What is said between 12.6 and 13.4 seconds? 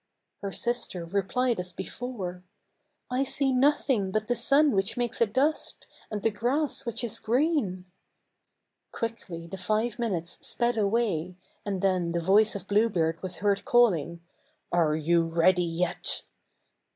Blue Beard was